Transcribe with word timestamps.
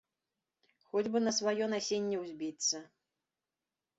Хоць 0.93 1.09
бы 1.15 1.19
на 1.25 1.33
сваё 1.41 1.67
насенне 1.75 2.17
ўзбіцца. 2.23 2.77